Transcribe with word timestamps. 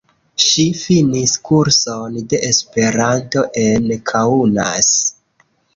Ŝi 0.43 0.63
finis 0.83 1.33
kurson 1.51 2.17
de 2.33 2.41
Esperanto 2.49 3.47
en 3.69 3.89
Kaunas. 4.13 4.95